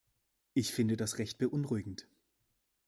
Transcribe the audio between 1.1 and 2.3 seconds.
recht beunruhigend.